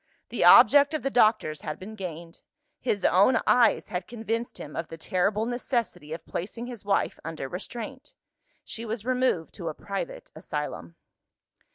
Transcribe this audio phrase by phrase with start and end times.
[0.29, 2.41] The object of the doctors had been gained.
[2.79, 7.47] His own eyes had convinced him of the terrible necessity of placing his wife under
[7.47, 8.15] restraint.
[8.65, 10.95] She was removed to a private asylum.